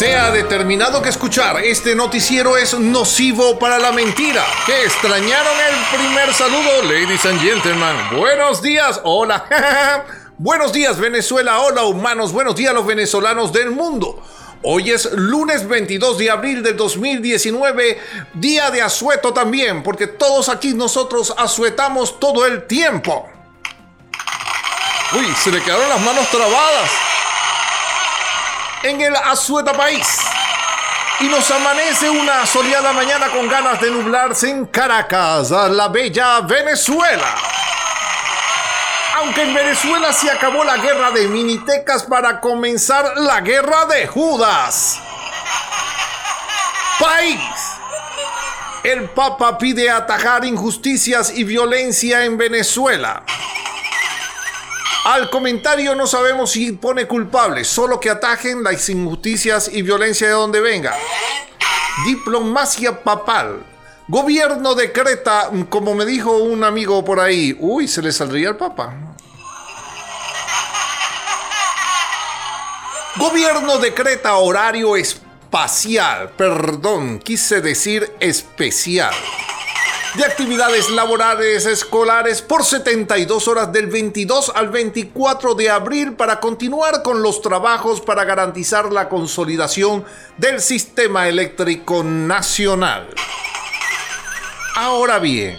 [0.00, 4.42] Se ha determinado que escuchar este noticiero es nocivo para la mentira.
[4.64, 7.96] ¿Que extrañaron el primer saludo, ladies and gentlemen?
[8.16, 9.44] Buenos días, hola.
[10.38, 14.22] Buenos días, Venezuela, hola humanos, buenos días los venezolanos del mundo.
[14.62, 18.00] Hoy es lunes 22 de abril del 2019,
[18.32, 23.28] día de asueto también, porque todos aquí nosotros asuetamos todo el tiempo.
[25.12, 27.09] Uy, se le quedaron las manos trabadas
[28.82, 30.06] en el Azueta País.
[31.20, 37.34] Y nos amanece una soleada mañana con ganas de nublarse en Caracas, la bella Venezuela.
[39.16, 44.98] Aunque en Venezuela se acabó la guerra de minitecas para comenzar la guerra de Judas.
[46.98, 47.40] País.
[48.82, 53.24] El Papa pide atajar injusticias y violencia en Venezuela.
[55.04, 60.34] Al comentario no sabemos si pone culpable, solo que atajen las injusticias y violencia de
[60.34, 60.94] donde venga.
[62.04, 63.64] Diplomacia papal.
[64.08, 68.94] Gobierno decreta, como me dijo un amigo por ahí, uy, se le saldría el papa.
[73.16, 79.14] Gobierno decreta horario espacial, perdón, quise decir especial
[80.14, 87.02] de actividades laborales escolares por 72 horas del 22 al 24 de abril para continuar
[87.02, 90.04] con los trabajos para garantizar la consolidación
[90.36, 93.08] del sistema eléctrico nacional.
[94.74, 95.56] Ahora bien,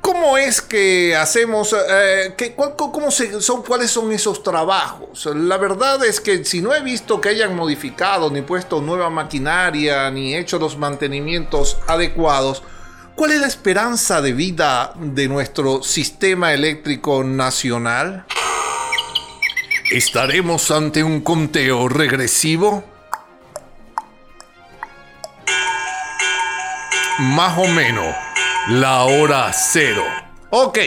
[0.00, 5.26] ¿cómo es que hacemos, eh, cómo son, cuáles son esos trabajos?
[5.26, 10.10] La verdad es que si no he visto que hayan modificado, ni puesto nueva maquinaria,
[10.10, 12.64] ni hecho los mantenimientos adecuados,
[13.18, 18.24] ¿Cuál es la esperanza de vida de nuestro sistema eléctrico nacional?
[19.90, 22.84] ¿Estaremos ante un conteo regresivo?
[27.18, 28.14] Más o menos
[28.68, 30.04] la hora cero.
[30.50, 30.78] Ok.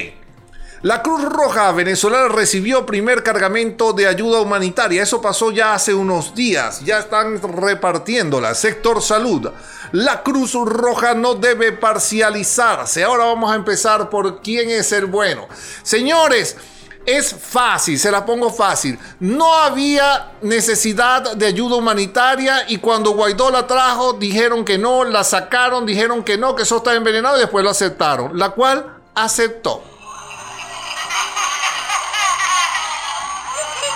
[0.84, 5.04] La Cruz Roja venezolana recibió primer cargamento de ayuda humanitaria.
[5.04, 6.84] Eso pasó ya hace unos días.
[6.84, 8.56] Ya están repartiéndola.
[8.56, 9.48] Sector salud.
[9.92, 13.04] La Cruz Roja no debe parcializarse.
[13.04, 15.48] Ahora vamos a empezar por quién es el bueno.
[15.84, 16.58] Señores,
[17.06, 18.98] es fácil, se la pongo fácil.
[19.20, 25.24] No había necesidad de ayuda humanitaria y cuando Guaidó la trajo dijeron que no, la
[25.24, 29.91] sacaron, dijeron que no, que eso está envenenado y después lo aceptaron, la cual aceptó.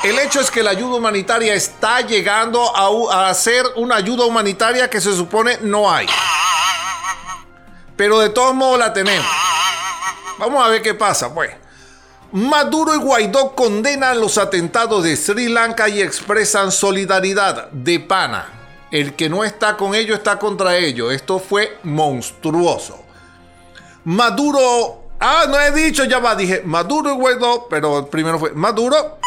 [0.05, 2.71] El hecho es que la ayuda humanitaria está llegando
[3.11, 6.05] a, ser una ayuda humanitaria que se supone no hay.
[7.95, 9.25] Pero de todos modos la tenemos.
[10.37, 11.49] Vamos a ver qué pasa, pues.
[12.31, 18.45] Maduro y Guaidó condenan los atentados de Sri Lanka y expresan solidaridad de pana.
[18.91, 21.11] El que no está con ellos está contra ellos.
[21.13, 23.03] Esto fue monstruoso.
[24.03, 25.01] Maduro.
[25.19, 26.35] Ah, no he dicho, ya va.
[26.35, 29.17] Dije Maduro y Guaidó, pero primero fue Maduro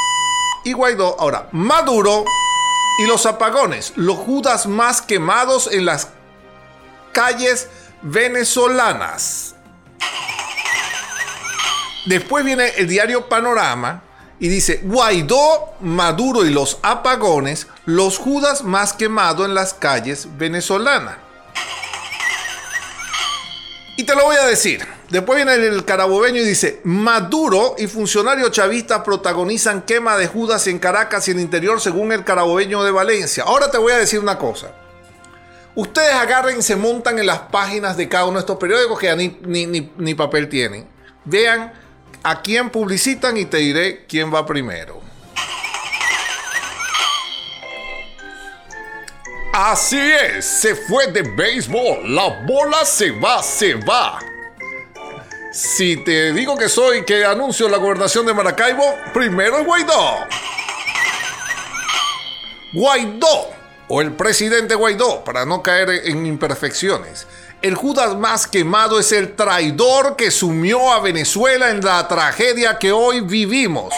[0.68, 1.16] y Guaidó.
[1.18, 2.24] Ahora, Maduro
[2.98, 6.08] y los apagones, los judas más quemados en las
[7.12, 7.68] calles
[8.02, 9.54] venezolanas.
[12.04, 14.02] Después viene el diario Panorama
[14.38, 21.16] y dice, Guaidó, Maduro y los apagones, los judas más quemados en las calles venezolanas.
[23.96, 24.97] Y te lo voy a decir.
[25.10, 30.78] Después viene el carabobeño y dice, Maduro y funcionarios chavistas protagonizan quema de Judas en
[30.78, 33.44] Caracas y en interior según el carabobeño de Valencia.
[33.46, 34.72] Ahora te voy a decir una cosa.
[35.74, 39.06] Ustedes agarren y se montan en las páginas de cada uno de estos periódicos que
[39.06, 40.86] ya ni, ni papel tienen.
[41.24, 41.72] Vean
[42.22, 45.00] a quién publicitan y te diré quién va primero.
[49.54, 54.20] Así es, se fue de béisbol, la bola se va, se va.
[55.50, 60.26] Si te digo que soy que anuncio la gobernación de Maracaibo, primero Guaidó.
[62.74, 63.50] Guaidó,
[63.88, 67.26] o el presidente Guaidó, para no caer en imperfecciones.
[67.62, 72.92] El Judas más quemado es el traidor que sumió a Venezuela en la tragedia que
[72.92, 73.94] hoy vivimos.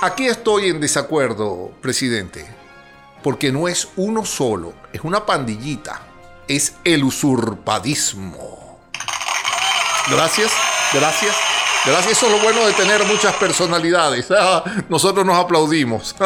[0.00, 2.46] Aquí estoy en desacuerdo, presidente,
[3.22, 6.00] porque no es uno solo, es una pandillita,
[6.48, 8.59] es el usurpadismo.
[10.10, 10.52] Gracias,
[10.92, 11.36] gracias.
[11.86, 14.26] Gracias, eso es lo bueno de tener muchas personalidades.
[14.88, 16.14] Nosotros nos aplaudimos.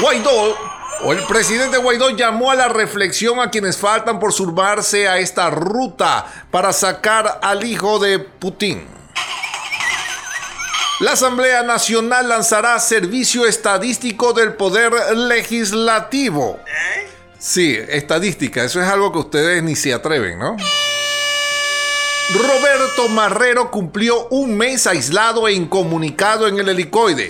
[0.00, 0.56] Guaidó,
[1.02, 5.50] o el presidente Guaidó llamó a la reflexión a quienes faltan por sumarse a esta
[5.50, 8.86] ruta para sacar al hijo de Putin.
[11.00, 16.60] La Asamblea Nacional lanzará servicio estadístico del Poder Legislativo.
[17.38, 20.56] Sí, estadística, eso es algo que ustedes ni se atreven, ¿no?
[22.34, 27.28] Roberto Marrero cumplió un mes aislado e incomunicado en el helicoide.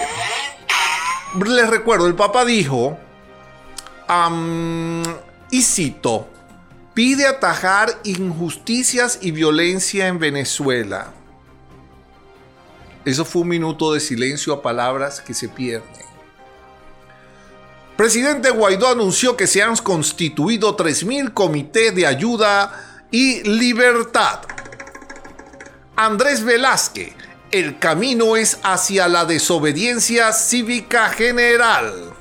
[1.46, 2.98] Les recuerdo, el Papa dijo,
[5.50, 6.28] y cito,
[6.92, 11.12] pide atajar injusticias y violencia en Venezuela.
[13.04, 15.88] Eso fue un minuto de silencio a palabras que se pierden.
[17.96, 24.40] Presidente Guaidó anunció que se han constituido 3.000 comités de ayuda y libertad.
[26.02, 27.12] Andrés Velázquez,
[27.50, 32.14] el camino es hacia la desobediencia cívica general.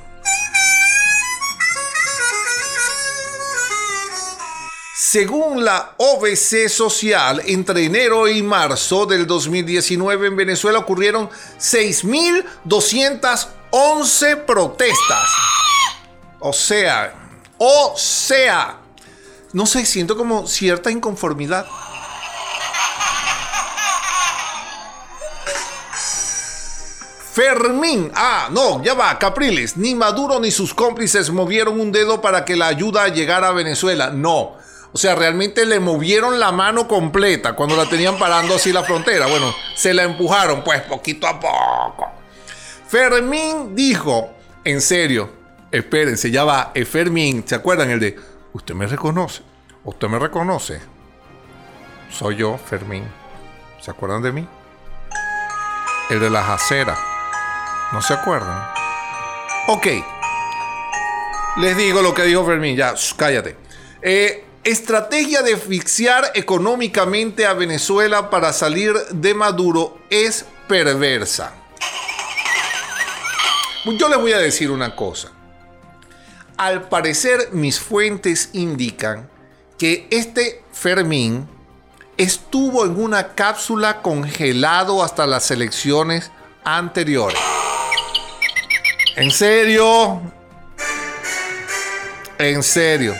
[4.93, 15.29] Según la OBC Social, entre enero y marzo del 2019 en Venezuela ocurrieron 6.211 protestas.
[16.41, 17.13] O sea,
[17.57, 18.81] o sea,
[19.53, 21.65] no sé, siento como cierta inconformidad.
[27.39, 32.43] Fermín, ah, no, ya va, Capriles, ni Maduro ni sus cómplices movieron un dedo para
[32.43, 34.57] que la ayuda llegara a Venezuela, no.
[34.91, 39.27] O sea, realmente le movieron la mano completa cuando la tenían parando así la frontera.
[39.27, 42.11] Bueno, se la empujaron, pues poquito a poco.
[42.89, 44.31] Fermín dijo,
[44.65, 45.29] en serio,
[45.71, 48.17] espérense, ya va, es Fermín, ¿se acuerdan el de,
[48.51, 49.43] usted me reconoce?
[49.85, 50.81] ¿Usted me reconoce?
[52.11, 53.05] Soy yo, Fermín.
[53.79, 54.45] ¿Se acuerdan de mí?
[56.09, 57.08] El de las aceras.
[57.91, 58.71] ¿No se acuerdan?
[59.67, 59.87] Ok.
[61.57, 63.57] Les digo lo que dijo Fermín, ya, cállate.
[64.01, 71.53] Eh, estrategia de asfixiar económicamente a Venezuela para salir de Maduro es perversa.
[73.85, 75.31] Yo les voy a decir una cosa.
[76.57, 79.29] Al parecer mis fuentes indican
[79.79, 81.47] que este Fermín
[82.17, 86.31] estuvo en una cápsula congelado hasta las elecciones
[86.63, 87.39] anteriores.
[89.15, 90.21] ¿En serio?
[92.37, 93.15] ¿En serio?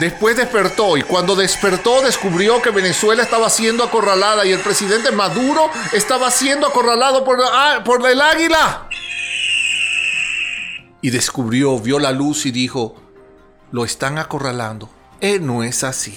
[0.00, 5.70] Después despertó y cuando despertó descubrió que Venezuela estaba siendo acorralada y el presidente Maduro
[5.92, 8.88] estaba siendo acorralado por, ah, por el águila.
[11.02, 12.96] Y descubrió, vio la luz y dijo,
[13.72, 14.88] lo están acorralando.
[15.20, 16.16] Él no es así.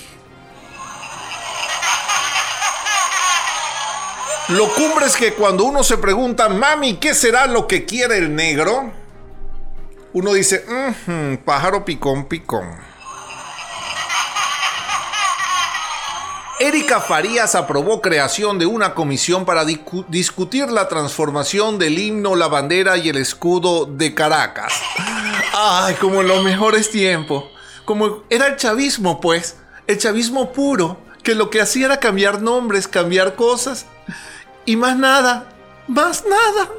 [4.51, 8.35] Lo cumbre es que cuando uno se pregunta, mami, ¿qué será lo que quiere el
[8.35, 8.91] negro?
[10.11, 10.65] Uno dice,
[11.45, 12.77] pájaro picón, picón.
[16.59, 22.97] Erika Farías aprobó creación de una comisión para discutir la transformación del himno, la bandera
[22.97, 24.73] y el escudo de Caracas.
[25.53, 27.45] Ay, como en los mejores tiempos.
[27.85, 29.55] Como era el chavismo, pues.
[29.87, 33.85] El chavismo puro, que lo que hacía era cambiar nombres, cambiar cosas.
[34.65, 35.45] Y más nada,
[35.87, 36.69] más nada.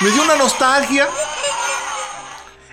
[0.00, 1.08] Me dio una nostalgia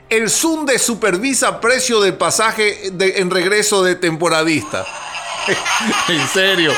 [0.10, 4.86] el Sunde supervisa precio del pasaje en regreso de temporadista.
[6.08, 6.74] en serio.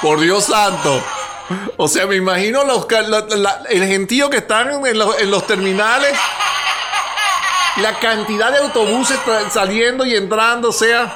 [0.00, 1.02] Por Dios santo.
[1.76, 2.86] O sea, me imagino los,
[3.68, 4.98] el gentío que están en
[5.30, 6.16] los, terminales.
[7.76, 9.18] La cantidad de autobuses
[9.52, 10.68] saliendo y entrando.
[10.68, 11.12] O sea,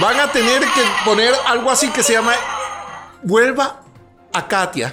[0.00, 2.34] van a tener que poner algo así que se llama
[3.22, 3.80] Vuelva
[4.32, 4.92] a Katia.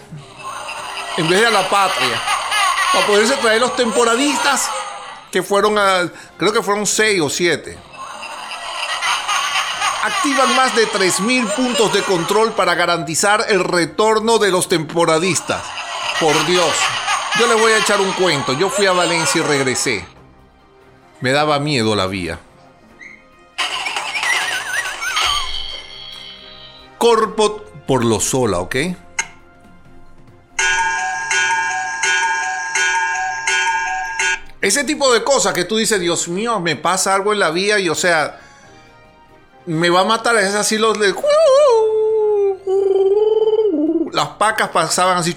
[1.17, 2.21] En vez de a la patria.
[2.93, 4.69] Para poderse traer los temporadistas
[5.31, 7.77] que fueron a, creo que fueron 6 o 7.
[10.01, 15.61] Activan más de 3.000 puntos de control para garantizar el retorno de los temporadistas.
[16.19, 16.73] Por Dios,
[17.37, 18.53] yo le voy a echar un cuento.
[18.53, 20.05] Yo fui a Valencia y regresé.
[21.21, 22.39] Me daba miedo la vía.
[26.99, 28.75] Corpo por lo sola, ¿ok?
[34.61, 37.79] Ese tipo de cosas que tú dices, Dios mío, me pasa algo en la vía
[37.79, 38.39] y o sea,
[39.65, 40.35] me va a matar.
[40.37, 40.97] Es así los.
[44.11, 45.35] Las pacas pasaban así.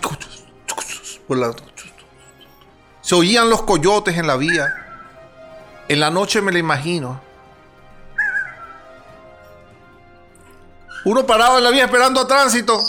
[3.00, 4.75] Se oían los coyotes en la vía.
[5.88, 7.21] En la noche me lo imagino.
[11.04, 12.80] Uno parado en la vía esperando a tránsito.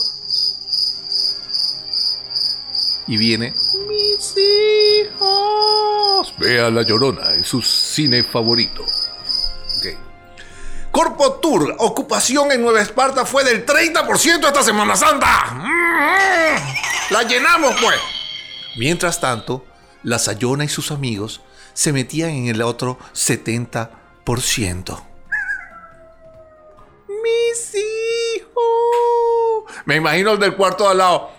[3.08, 3.54] Y viene.
[3.88, 6.34] Mis hijos.
[6.38, 8.86] Vea La Llorona, es su cine favorito.
[10.94, 15.28] Corpo Tour, ocupación en Nueva Esparta fue del 30% esta Semana Santa.
[15.56, 18.00] Mm, la llenamos, pues.
[18.76, 19.66] Mientras tanto,
[20.04, 21.42] la Sayona y sus amigos
[21.74, 25.04] se metían en el otro 70%.
[27.08, 27.93] Mis hijos.
[29.86, 31.32] Me imagino el del cuarto de al lado.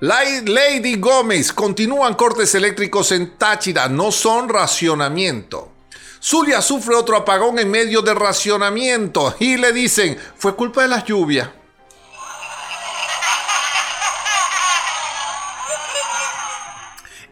[0.00, 5.72] Lady Gómez, continúan cortes eléctricos en Táchira, no son racionamiento.
[6.20, 11.04] Zulia sufre otro apagón en medio de racionamiento y le dicen, fue culpa de las
[11.04, 11.48] lluvias.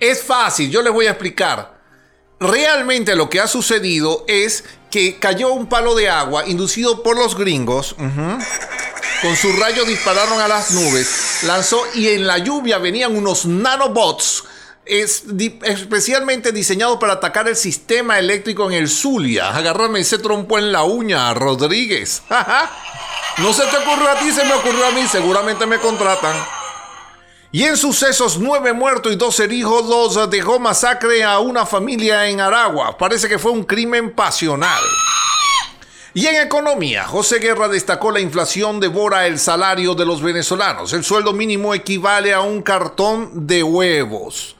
[0.00, 1.81] Es fácil, yo les voy a explicar.
[2.42, 7.36] Realmente lo que ha sucedido es que cayó un palo de agua inducido por los
[7.36, 7.94] gringos.
[7.94, 14.44] Con su rayo dispararon a las nubes, lanzó y en la lluvia venían unos nanobots
[14.84, 15.24] es
[15.62, 19.54] especialmente diseñados para atacar el sistema eléctrico en el Zulia.
[19.56, 22.22] Agárrame ese trompo en la uña, Rodríguez.
[23.38, 26.34] no se te ocurrió a ti, se me ocurrió a mí, seguramente me contratan.
[27.54, 32.96] Y en sucesos, nueve muertos y dos heridos dejó masacre a una familia en Aragua.
[32.96, 34.82] Parece que fue un crimen pasional.
[36.14, 40.94] Y en economía, José Guerra destacó la inflación devora el salario de los venezolanos.
[40.94, 44.56] El sueldo mínimo equivale a un cartón de huevos.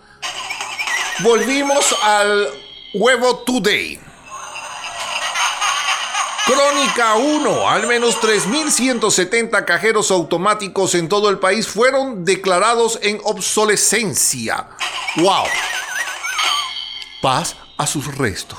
[1.20, 2.46] Volvimos al
[2.92, 3.99] huevo today.
[6.44, 7.70] Crónica 1.
[7.70, 14.68] Al menos 3.170 cajeros automáticos en todo el país fueron declarados en obsolescencia.
[15.16, 15.44] ¡Wow!
[17.20, 18.58] Paz a sus restos.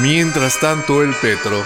[0.00, 1.62] Mientras tanto, el Petro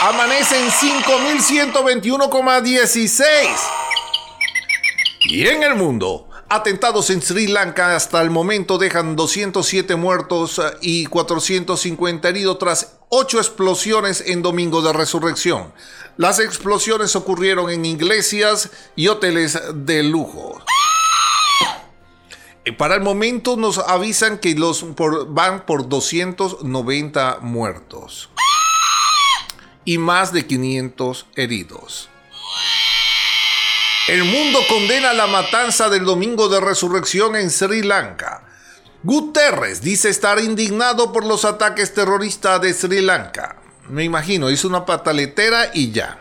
[0.00, 3.48] amanece en 5.121,16.
[5.26, 10.62] Y en el mundo, atentados en Sri Lanka hasta el momento dejan 207 muertos eh,
[10.80, 15.72] y 450 heridos tras ocho explosiones en Domingo de Resurrección.
[16.16, 20.60] Las explosiones ocurrieron en iglesias y hoteles de lujo.
[22.76, 24.84] Para el momento nos avisan que los
[25.28, 28.30] van por 290 muertos
[29.84, 32.08] y más de 500 heridos.
[34.08, 38.44] El mundo condena la matanza del domingo de resurrección en Sri Lanka.
[39.04, 43.56] Guterres dice estar indignado por los ataques terroristas de Sri Lanka.
[43.90, 46.18] Me imagino, hizo una pataletera y ya.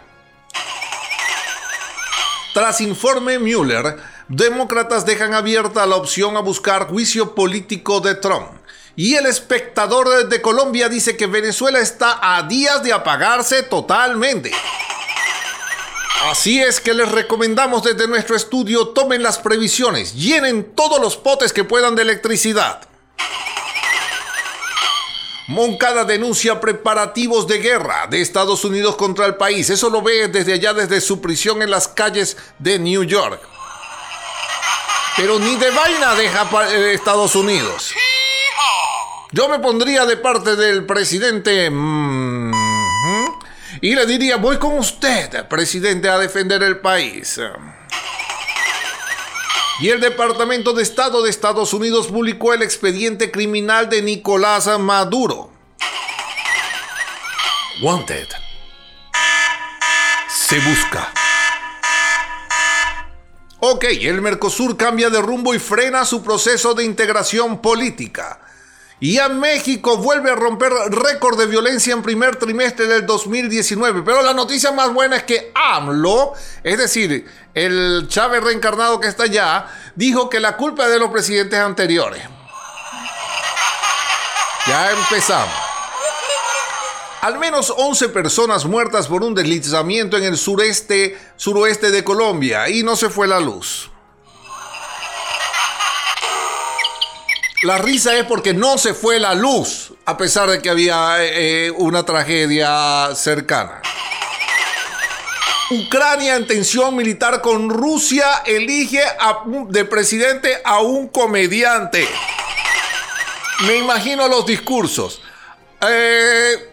[2.53, 8.49] Tras informe Mueller, demócratas dejan abierta la opción a buscar juicio político de Trump.
[8.97, 14.51] Y el espectador de Colombia dice que Venezuela está a días de apagarse totalmente.
[16.23, 21.51] Así es que les recomendamos desde nuestro estudio tomen las previsiones, llenen todos los potes
[21.51, 22.87] que puedan de electricidad.
[25.47, 29.69] Moncada denuncia preparativos de guerra de Estados Unidos contra el país.
[29.69, 33.41] Eso lo ve desde allá, desde su prisión en las calles de New York.
[35.17, 37.93] Pero ni de vaina deja eh, Estados Unidos.
[39.33, 41.69] Yo me pondría de parte del presidente...
[41.69, 42.62] Mm,
[43.81, 47.39] y le diría, voy con usted, presidente, a defender el país.
[49.79, 55.51] Y el Departamento de Estado de Estados Unidos publicó el expediente criminal de Nicolás Maduro.
[57.81, 58.27] Wanted.
[60.29, 61.11] Se busca.
[63.59, 68.39] Ok, el Mercosur cambia de rumbo y frena su proceso de integración política.
[69.03, 74.01] Y a México vuelve a romper récord de violencia en primer trimestre del 2019.
[74.01, 76.31] Pero la noticia más buena es que AMLO,
[76.63, 81.09] es decir, el Chávez reencarnado que está allá, dijo que la culpa es de los
[81.09, 82.23] presidentes anteriores.
[84.67, 85.53] Ya empezamos.
[87.19, 92.83] Al menos 11 personas muertas por un deslizamiento en el sureste, suroeste de Colombia y
[92.83, 93.91] no se fue la luz.
[97.63, 101.71] La risa es porque no se fue la luz, a pesar de que había eh,
[101.71, 103.81] una tragedia cercana.
[105.71, 109.01] Ucrania en tensión militar con Rusia elige
[109.69, 112.05] de presidente a un comediante.
[113.65, 115.21] Me imagino los discursos.
[115.87, 116.69] Eh,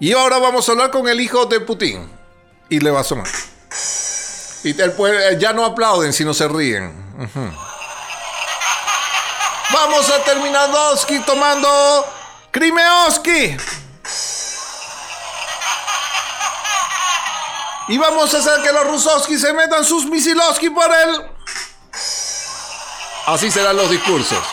[0.00, 2.10] y ahora vamos a hablar con el hijo de Putin.
[2.68, 3.28] Y le va a sonar.
[4.64, 4.74] Y
[5.38, 6.92] ya no aplauden, sino se ríen.
[9.72, 11.68] Vamos a terminar Doski tomando
[12.50, 13.56] Krimeoski.
[17.88, 21.22] Y vamos a hacer que los Rusoski se metan sus misiloski por él.
[23.26, 24.44] Así serán los discursos.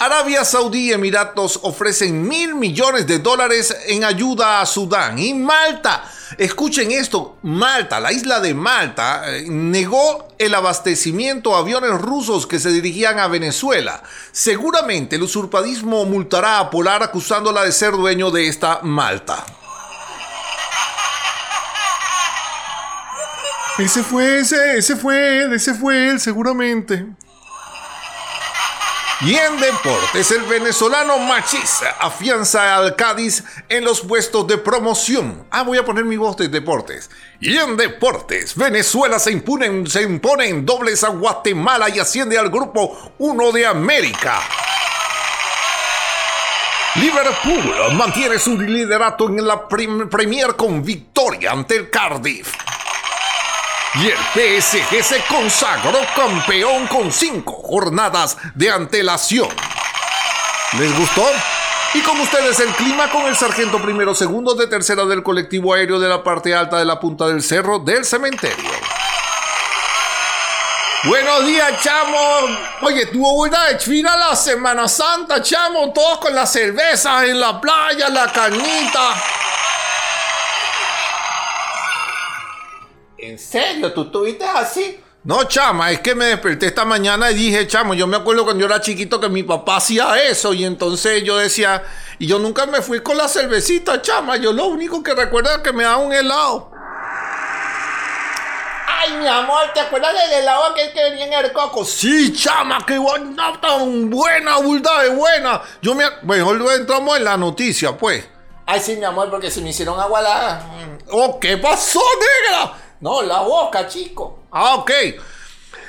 [0.00, 5.18] Arabia Saudí y Emiratos ofrecen mil millones de dólares en ayuda a Sudán.
[5.18, 6.04] Y Malta,
[6.36, 12.58] escuchen esto, Malta, la isla de Malta, eh, negó el abastecimiento a aviones rusos que
[12.58, 14.02] se dirigían a Venezuela.
[14.32, 19.46] Seguramente el usurpadismo multará a Polar acusándola de ser dueño de esta Malta.
[23.78, 27.06] Ese fue ese, ese fue él, ese fue él, seguramente.
[29.20, 35.44] Y en deportes, el venezolano Machis afianza al Cádiz en los puestos de promoción.
[35.50, 37.10] Ah, voy a poner mi voz de deportes.
[37.40, 42.48] Y en deportes, Venezuela se, impone, se impone en dobles a Guatemala y asciende al
[42.48, 44.40] grupo 1 de América.
[46.94, 52.67] Liverpool mantiene su liderato en la Premier con victoria ante el Cardiff.
[53.94, 59.48] Y el PSG se consagró campeón con cinco jornadas de antelación.
[60.78, 61.26] ¿Les gustó?
[61.94, 65.98] Y con ustedes el clima con el sargento primero segundo de tercera del colectivo aéreo
[65.98, 68.70] de la parte alta de la punta del cerro del cementerio.
[71.04, 72.18] Buenos días, chamo.
[72.82, 75.92] Oye, tuvo buena de la Semana Santa, chamo.
[75.94, 79.14] Todos con las cervezas en la playa, la canita.
[83.18, 83.92] ¿En serio?
[83.92, 85.00] ¿Tú estuviste así?
[85.24, 88.60] No, chama, es que me desperté esta mañana y dije, chamo, yo me acuerdo cuando
[88.60, 91.82] yo era chiquito que mi papá hacía eso y entonces yo decía,
[92.18, 95.58] y yo nunca me fui con la cervecita, chama, yo lo único que recuerdo es
[95.58, 96.70] que me da un helado.
[98.86, 101.84] Ay, mi amor, ¿te acuerdas del helado aquel que venía en el coco?
[101.84, 105.60] Sí, chama, qué buena, tan buena, bulda de buena.
[105.82, 106.04] Yo me...
[106.22, 108.26] Bueno, entramos en la noticia, pues.
[108.66, 110.62] Ay, sí, mi amor, porque se me hicieron agua la...
[111.10, 112.87] Oh, ¿qué pasó, negra?
[113.00, 114.40] No, la boca, chico.
[114.50, 114.90] Ah, ok.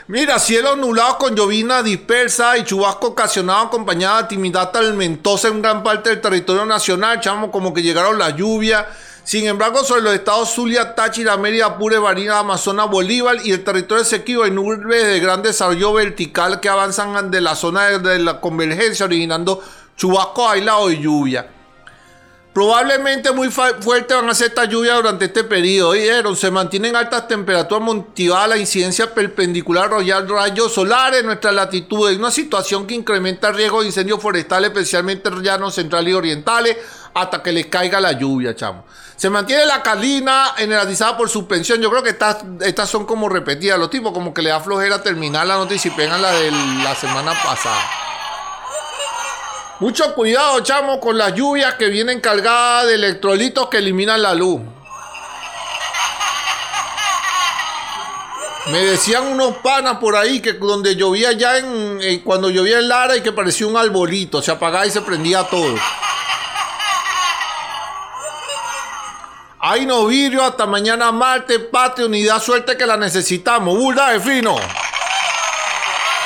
[0.07, 5.83] Mira, cielo nublado con llovina dispersa y chubasco ocasionado acompañada de timidad tormentosa en gran
[5.83, 8.87] parte del territorio nacional, chamo, como que llegaron la lluvia.
[9.23, 14.01] Sin embargo, sobre los estados Zulia, Táchira, Mérida, Apure, Barina, Amazonas, Bolívar y el territorio
[14.01, 19.05] Esequibo hay nubes de gran desarrollo vertical que avanzan de la zona de la convergencia,
[19.05, 19.61] originando
[19.95, 21.47] chubasco aislado y lluvia.
[22.59, 25.91] Probablemente muy fuerte van a ser estas lluvias durante este periodo.
[25.91, 32.09] Oyeron, se mantienen altas temperaturas motivada la incidencia perpendicular royal rayos solares en nuestra latitud.
[32.11, 36.13] Es una situación que incrementa el riesgo de incendios forestales, especialmente en llanos centrales y
[36.13, 36.75] orientales,
[37.13, 38.83] hasta que les caiga la lluvia, chamo.
[39.15, 41.79] Se mantiene la calina generalizada por suspensión.
[41.79, 43.79] Yo creo que estas, estas son como repetidas.
[43.79, 46.93] Los tipos como que le da flojera terminar la noticia y pegan la de la
[46.93, 48.18] semana pasada.
[49.79, 54.59] Mucho cuidado, chamo, con las lluvias que vienen cargadas de electrolitos que eliminan la luz.
[58.67, 63.15] Me decían unos panas por ahí que donde llovía ya en, cuando llovía en Lara
[63.15, 65.75] y que parecía un arbolito, se apagaba y se prendía todo.
[69.61, 73.77] Ay, no vidrio, hasta mañana martes, patria, unidad, suerte que la necesitamos.
[73.77, 74.57] Burda de fino.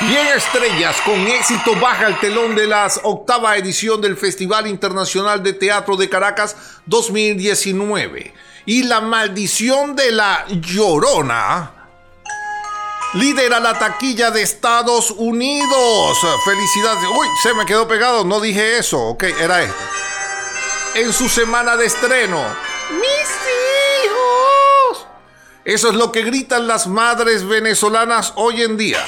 [0.00, 5.52] Bien estrellas, con éxito baja el telón de la octava edición del Festival Internacional de
[5.52, 8.34] Teatro de Caracas 2019.
[8.66, 11.70] Y la maldición de la llorona
[13.14, 16.18] lidera la taquilla de Estados Unidos.
[16.44, 17.04] Felicidades.
[17.16, 19.00] Uy, se me quedó pegado, no dije eso.
[19.00, 19.84] Ok, era esto.
[20.96, 22.44] En su semana de estreno.
[22.90, 23.28] Mis
[24.08, 25.06] hijos.
[25.64, 29.04] Eso es lo que gritan las madres venezolanas hoy en día.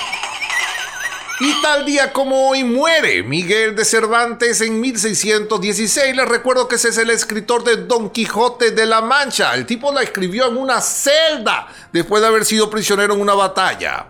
[1.38, 6.16] Y tal día como hoy muere Miguel de Cervantes en 1616.
[6.16, 9.54] Les recuerdo que ese es el escritor de Don Quijote de la Mancha.
[9.54, 14.06] El tipo la escribió en una celda después de haber sido prisionero en una batalla.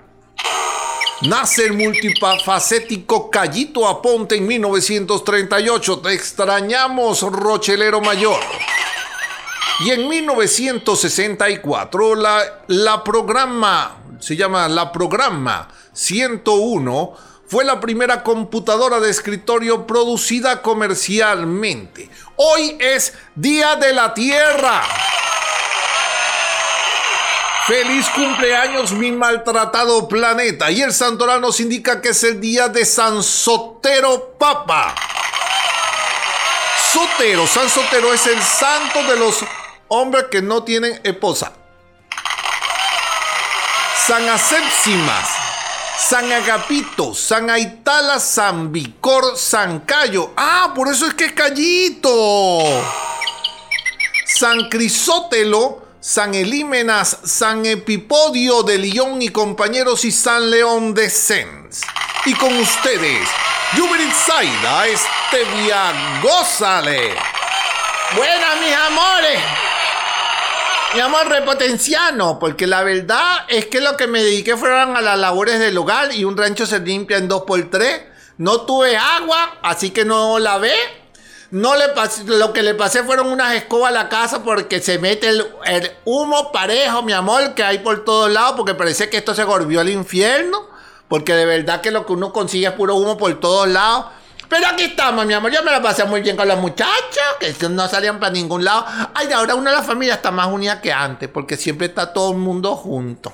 [1.23, 5.99] Nace el multifacético Callito Aponte en 1938.
[5.99, 8.39] Te extrañamos, Rochelero Mayor.
[9.81, 17.15] Y en 1964 la, la programa, se llama la programa 101,
[17.49, 22.11] fue la primera computadora de escritorio producida comercialmente.
[22.37, 24.83] Hoy es Día de la Tierra.
[27.67, 30.71] Feliz cumpleaños mi maltratado planeta.
[30.71, 34.95] Y el santoral nos indica que es el día de San Sotero Papa.
[36.93, 39.45] Sotero, San Sotero es el santo de los
[39.89, 41.53] hombres que no tienen esposa.
[44.05, 45.29] San Asépsimas,
[45.99, 50.33] San Agapito, San Aitala, San Vicor, San Cayo.
[50.37, 52.63] Ah, por eso es que es Callito.
[54.27, 61.81] San Crisótelo, San Elímenas, San Epipodio de León y compañeros y San León de Sens.
[62.27, 63.29] Y con ustedes,
[63.77, 67.15] Jubilit Saida, Estevia, gózale.
[68.15, 69.41] Buenas, mis amores.
[70.97, 75.19] Mi amor repotenciano, porque la verdad es que lo que me dediqué fueron a las
[75.19, 78.03] labores del hogar y un rancho se limpia en 2x3.
[78.39, 80.75] No tuve agua, así que no lavé
[81.51, 84.99] no le pasé, lo que le pasé fueron unas escobas a la casa porque se
[84.99, 85.45] mete el,
[86.05, 89.81] humo parejo, mi amor, que hay por todos lados, porque parece que esto se volvió
[89.81, 90.67] al infierno.
[91.09, 94.07] Porque de verdad que lo que uno consigue es puro humo por todos lados.
[94.49, 95.51] Pero aquí estamos, mi amor.
[95.51, 98.87] Yo me la pasé muy bien con los muchachos, que no salían para ningún lado.
[99.15, 102.33] Ay, ahora una de las familias está más unida que antes, porque siempre está todo
[102.33, 103.33] el mundo junto.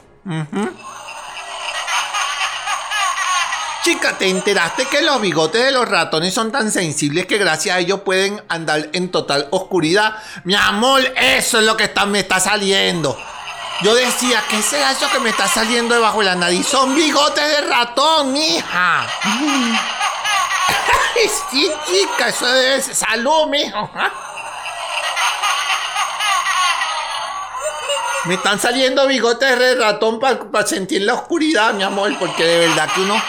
[3.82, 7.80] Chica, ¿te enteraste que los bigotes de los ratones son tan sensibles que gracias a
[7.80, 10.14] ellos pueden andar en total oscuridad?
[10.44, 13.18] Mi amor, eso es lo que me está saliendo.
[13.82, 16.64] Yo decía, ¿qué será eso que me está saliendo debajo de la nariz?
[16.64, 19.08] Son bigotes de ratón, mija.
[21.50, 23.90] Sí, chica, eso es salud, mijo.
[28.24, 32.88] Me están saliendo bigotes de ratón para sentir la oscuridad, mi amor, porque de verdad
[32.94, 33.20] que uno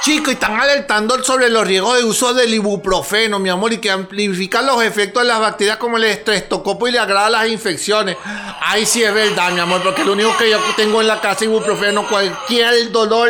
[0.00, 4.64] Chicos, están alertando sobre los riesgos de uso del ibuprofeno, mi amor, y que amplifican
[4.64, 8.16] los efectos de las bacterias como el estreptococo y le agrada las infecciones.
[8.60, 11.40] Ay, sí es verdad, mi amor, porque lo único que yo tengo en la casa
[11.40, 13.28] es ibuprofeno, cualquier dolor,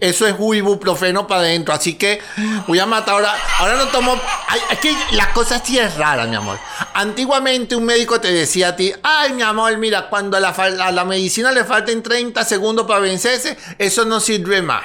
[0.00, 1.74] eso es ibuprofeno para adentro.
[1.74, 2.20] Así que
[2.66, 3.34] voy a matar ahora.
[3.58, 4.20] Ahora no tomo.
[4.48, 6.58] Ay, es que las cosas sí es rara, mi amor.
[6.94, 10.90] Antiguamente un médico te decía a ti, ay, mi amor, mira, cuando a la, a
[10.90, 14.82] la medicina le falten 30 segundos para vencerse, eso no sirve más.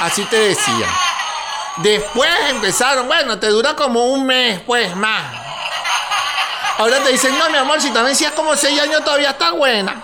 [0.00, 0.90] Así te decían.
[1.78, 5.22] Después empezaron, bueno, te dura como un mes, pues más.
[6.78, 10.02] Ahora te dicen, no, mi amor, si también es como seis años todavía está buena.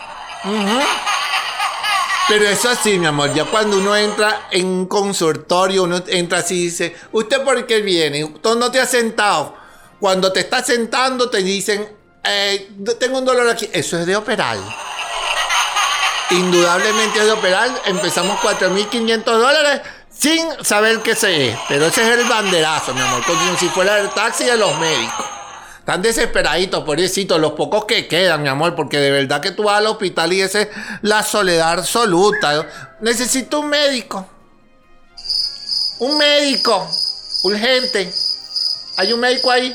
[2.29, 6.57] Pero eso sí, mi amor, ya cuando uno entra en un consultorio, uno entra así
[6.57, 8.35] y dice, ¿usted por qué viene?
[8.43, 9.55] Tú no te has sentado.
[10.01, 11.89] Cuando te estás sentando te dicen,
[12.25, 13.71] eh, tengo un dolor aquí.
[13.73, 14.59] Eso es de operar.
[16.31, 17.71] Indudablemente es de operar.
[17.85, 21.59] Empezamos 4.500 dólares sin saber qué se es.
[21.69, 23.25] Pero ese es el banderazo, mi amor.
[23.25, 25.36] Como si fuera el taxi de los médicos.
[25.87, 29.79] Están desesperaditos, pobrecitos, los pocos que quedan, mi amor, porque de verdad que tú vas
[29.79, 30.69] al hospital y esa es
[31.03, 32.67] la soledad absoluta.
[33.01, 34.27] Necesito un médico.
[36.01, 36.91] Un médico.
[37.45, 38.13] Urgente.
[38.97, 39.73] ¿Hay un médico ahí?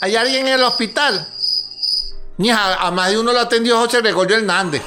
[0.00, 1.28] ¿Hay alguien en el hospital?
[2.38, 4.80] Ni a, más de uno lo atendió José Gregorio Hernández.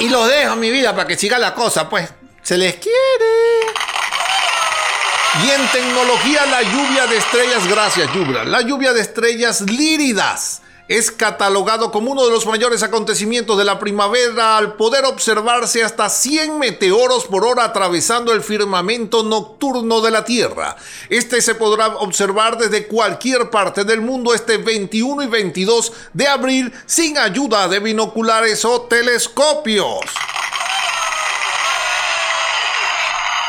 [0.00, 2.06] Y lo dejo, mi vida, para que siga la cosa, pues.
[2.42, 2.89] Se les quiere.
[5.42, 8.44] Y en tecnología, la lluvia de estrellas, gracias, Yubra.
[8.44, 13.78] La lluvia de estrellas líridas es catalogado como uno de los mayores acontecimientos de la
[13.78, 20.24] primavera al poder observarse hasta 100 meteoros por hora atravesando el firmamento nocturno de la
[20.24, 20.76] Tierra.
[21.08, 26.72] Este se podrá observar desde cualquier parte del mundo este 21 y 22 de abril
[26.86, 30.00] sin ayuda de binoculares o telescopios.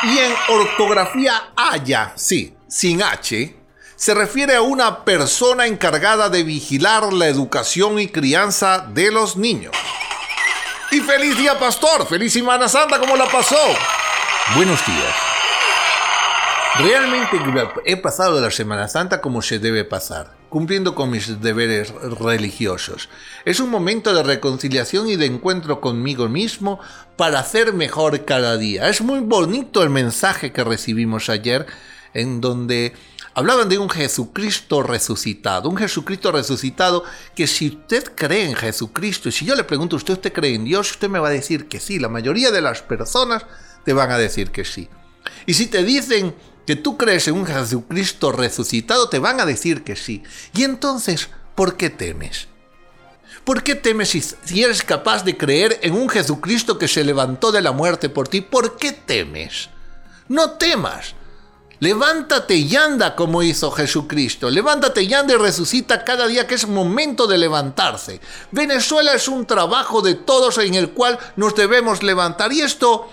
[0.04, 3.56] Y en ortografía haya, sí, sin H,
[3.94, 9.76] se refiere a una persona encargada de vigilar la educación y crianza de los niños.
[10.90, 12.06] Y feliz día, pastor.
[12.08, 13.56] Feliz Semana Santa, ¿cómo la pasó?
[14.56, 15.31] Buenos días.
[16.78, 17.36] Realmente
[17.84, 23.10] he pasado la Semana Santa como se debe pasar, cumpliendo con mis deberes religiosos.
[23.44, 26.80] Es un momento de reconciliación y de encuentro conmigo mismo
[27.16, 28.88] para hacer mejor cada día.
[28.88, 31.66] Es muy bonito el mensaje que recibimos ayer
[32.14, 32.94] en donde
[33.34, 37.02] Hablaban de un Jesucristo resucitado, un Jesucristo resucitado
[37.34, 40.64] que si usted cree en Jesucristo, y si yo le pregunto, ¿usted, ¿usted cree en
[40.64, 40.90] Dios?
[40.90, 43.46] Usted me va a decir que sí, la mayoría de las personas
[43.86, 44.90] te van a decir que sí.
[45.46, 46.34] Y si te dicen
[46.66, 50.22] que tú crees en un Jesucristo resucitado, te van a decir que sí.
[50.54, 52.48] Y entonces, ¿por qué temes?
[53.44, 57.60] ¿Por qué temes si, eres capaz de creer en un Jesucristo que se levantó de
[57.60, 58.40] la muerte por ti?
[58.40, 59.68] ¿Por qué temes?
[60.28, 61.14] No temas.
[61.80, 64.48] Levántate y anda como hizo Jesucristo.
[64.48, 68.20] Levántate y anda y resucita cada día que es momento de levantarse.
[68.52, 72.52] Venezuela es un trabajo de todos en el cual nos debemos levantar.
[72.52, 73.08] Y esto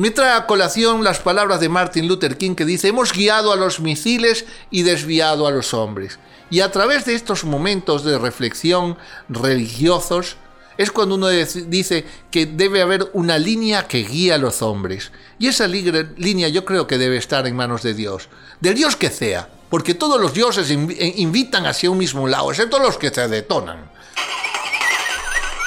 [0.00, 3.56] me trae a colación las palabras de Martin Luther King que dice, hemos guiado a
[3.56, 6.18] los misiles y desviado a los hombres.
[6.48, 8.96] Y a través de estos momentos de reflexión
[9.28, 10.38] religiosos,
[10.78, 15.12] es cuando uno dice que debe haber una línea que guía a los hombres.
[15.38, 19.10] Y esa línea yo creo que debe estar en manos de Dios, del Dios que
[19.10, 23.28] sea, porque todos los dioses eh, invitan hacia un mismo lado, excepto los que se
[23.28, 23.90] detonan.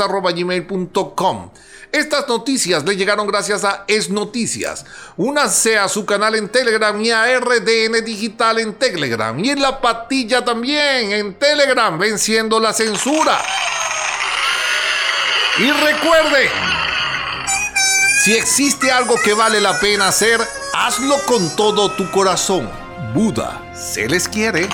[0.00, 1.50] arroba gmail.com.
[1.92, 4.84] Estas noticias le llegaron gracias a Es Noticias.
[5.16, 9.38] Únase a su canal en Telegram y a RDN Digital en Telegram.
[9.38, 13.40] Y en la patilla también en Telegram, venciendo la censura.
[15.58, 16.48] Y recuerde,
[18.22, 20.40] si existe algo que vale la pena hacer,
[20.72, 22.70] hazlo con todo tu corazón.
[23.12, 24.68] Buda se les quiere.